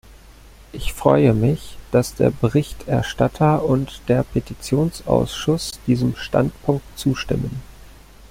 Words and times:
Ich 0.71 0.93
freue 0.93 1.35
mich, 1.35 1.77
dass 1.91 2.15
der 2.15 2.31
Berichterstatter 2.31 3.63
und 3.63 4.01
der 4.07 4.23
Petitionsausschuss 4.23 5.73
diesem 5.85 6.15
Standpunkt 6.15 6.81
zustimmen. 6.97 7.61